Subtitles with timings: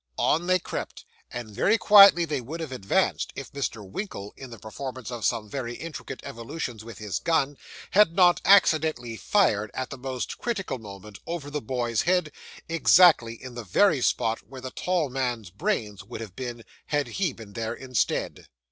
[0.17, 3.87] On they crept, and very quietly they would have advanced, if Mr.
[3.87, 7.55] Winkle, in the performance of some very intricate evolutions with his gun,
[7.91, 12.31] had not accidentally fired, at the most critical moment, over the boy's head,
[12.67, 17.31] exactly in the very spot where the tall man's brain would have been, had he
[17.31, 18.47] been there instead.